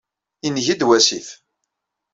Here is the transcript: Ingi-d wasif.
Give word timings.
Ingi-d 0.47 0.81
wasif. 0.87 1.27